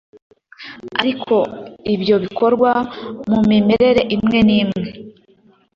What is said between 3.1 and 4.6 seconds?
mu mimerere imwe n